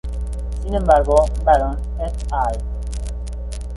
Sin 0.63 0.73
embargo, 0.73 1.27
Baron 1.45 1.77
"et 1.99 2.13
al". 2.33 2.57